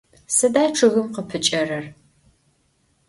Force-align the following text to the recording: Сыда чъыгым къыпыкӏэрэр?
Сыда 0.35 0.65
чъыгым 0.75 1.07
къыпыкӏэрэр? 1.15 1.85